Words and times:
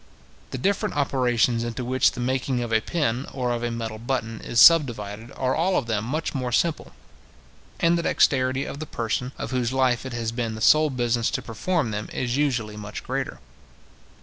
The 0.49 0.57
different 0.57 0.95
operations 0.95 1.63
into 1.63 1.85
which 1.85 2.13
the 2.13 2.19
making 2.19 2.63
of 2.63 2.71
a 2.73 2.81
pin, 2.81 3.27
or 3.31 3.51
of 3.51 3.61
a 3.61 3.69
metal 3.69 3.99
button, 3.99 4.41
is 4.43 4.59
subdivided, 4.59 5.31
are 5.35 5.53
all 5.53 5.77
of 5.77 5.85
them 5.85 6.05
much 6.05 6.33
more 6.33 6.51
simple, 6.51 6.93
and 7.79 7.99
the 7.99 8.01
dexterity 8.01 8.65
of 8.65 8.79
the 8.79 8.87
person, 8.87 9.31
of 9.37 9.51
whose 9.51 9.71
life 9.71 10.03
it 10.03 10.13
has 10.13 10.31
been 10.31 10.55
the 10.55 10.59
sole 10.59 10.89
business 10.89 11.29
to 11.29 11.43
perform 11.43 11.91
them, 11.91 12.09
is 12.11 12.35
usually 12.35 12.77
much 12.77 13.03
greater. 13.03 13.39